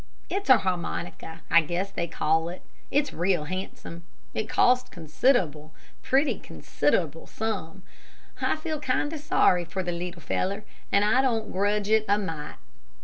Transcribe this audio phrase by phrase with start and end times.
[0.31, 2.63] "It's a harmonica, I guess they call it.
[2.89, 4.03] It's real handsome.
[4.33, 7.83] It cost consid'able a pretty consid'able sum.
[8.41, 12.55] I feel kinder sorry for the leetle feller, and I don't grudge it a mite."